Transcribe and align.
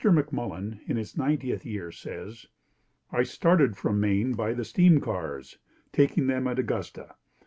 McMullen, 0.03 0.79
in 0.87 0.97
his 0.97 1.15
ninetieth 1.15 1.63
year 1.63 1.91
says 1.91 2.47
I 3.11 3.21
started 3.21 3.77
from 3.77 3.99
Maine 3.99 4.33
by 4.33 4.53
the 4.55 4.65
steam 4.65 4.99
cars, 4.99 5.59
taking 5.91 6.25
them 6.25 6.47
at 6.47 6.57
Augusta. 6.57 7.17